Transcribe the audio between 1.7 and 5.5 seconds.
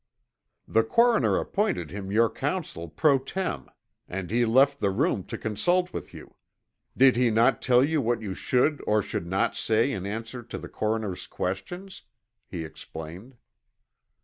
him your counsel pro tem. and he left the room to